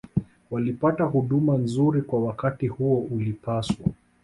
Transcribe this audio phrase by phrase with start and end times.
[0.51, 3.85] walipata huduma nzuri Kwa wakati huo ulipaswa